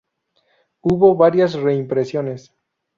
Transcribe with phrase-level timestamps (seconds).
[0.79, 2.51] Hubo varias reimpresiones.